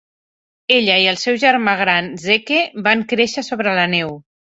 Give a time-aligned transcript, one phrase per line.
[0.77, 4.17] Ella i el seu germà gran Zeke van créixer sobre la neu.